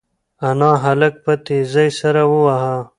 انا 0.47 0.69
هلک 0.83 1.13
په 1.23 1.33
تېزۍ 1.45 1.89
سره 1.99 2.21
وواهه. 2.31 2.77